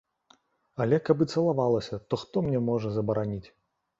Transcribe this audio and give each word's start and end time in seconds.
Але 0.85 0.97
каб 1.09 1.21
і 1.25 1.27
цалавалася, 1.33 1.99
то 2.13 2.19
хто 2.21 2.43
мне 2.47 2.59
можа 2.73 2.87
забараніць? 2.99 3.45